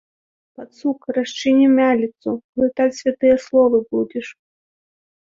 Пацук, 0.61 0.99
расчыні 1.17 1.67
мяліцу, 1.81 2.29
глытаць 2.57 2.91
святыя 3.03 3.35
словы 3.47 3.87
будзеш. 3.97 4.27